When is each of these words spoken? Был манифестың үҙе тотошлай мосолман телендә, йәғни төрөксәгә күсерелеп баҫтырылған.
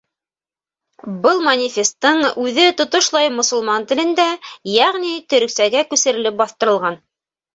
Был 1.25 1.41
манифестың 1.47 2.23
үҙе 2.43 2.63
тотошлай 2.79 3.29
мосолман 3.39 3.85
телендә, 3.91 4.25
йәғни 4.77 5.13
төрөксәгә 5.35 5.87
күсерелеп 5.91 6.41
баҫтырылған. 6.41 6.99